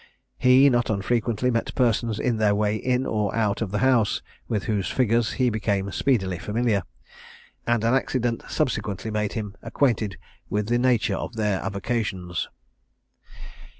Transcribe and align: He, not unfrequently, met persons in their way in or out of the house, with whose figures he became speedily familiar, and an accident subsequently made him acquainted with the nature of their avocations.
He, 0.39 0.67
not 0.67 0.89
unfrequently, 0.89 1.51
met 1.51 1.75
persons 1.75 2.19
in 2.19 2.37
their 2.37 2.55
way 2.55 2.75
in 2.75 3.05
or 3.05 3.35
out 3.35 3.61
of 3.61 3.69
the 3.69 3.77
house, 3.85 4.23
with 4.47 4.63
whose 4.63 4.89
figures 4.89 5.33
he 5.33 5.51
became 5.51 5.91
speedily 5.91 6.39
familiar, 6.39 6.81
and 7.67 7.83
an 7.83 7.93
accident 7.93 8.41
subsequently 8.49 9.11
made 9.11 9.33
him 9.33 9.53
acquainted 9.61 10.17
with 10.49 10.69
the 10.69 10.79
nature 10.79 11.15
of 11.15 11.35
their 11.35 11.59
avocations. 11.61 12.49